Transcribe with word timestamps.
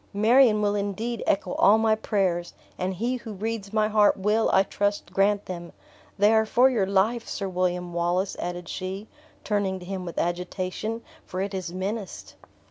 "Marion 0.15 0.63
will 0.63 0.73
indeed 0.73 1.23
echo 1.27 1.51
all 1.59 1.77
my 1.77 1.93
prayers, 1.93 2.55
and 2.75 2.95
He 2.95 3.17
who 3.17 3.33
reads 3.33 3.71
my 3.71 3.87
heart 3.87 4.17
will, 4.17 4.49
I 4.51 4.63
trust, 4.63 5.13
grant 5.13 5.45
them. 5.45 5.73
They 6.17 6.33
are 6.33 6.47
for 6.47 6.71
your 6.71 6.87
life, 6.87 7.27
Sir 7.27 7.47
William 7.47 7.93
Wallace," 7.93 8.35
added 8.39 8.67
she, 8.67 9.07
turning 9.43 9.77
to 9.77 9.85
him 9.85 10.03
with 10.03 10.17
agitation, 10.17 11.03
"for 11.23 11.39
it 11.39 11.53
is 11.53 11.71
menaced." 11.71 12.33